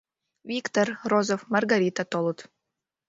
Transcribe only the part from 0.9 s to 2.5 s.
Розов, Маргарита толыт.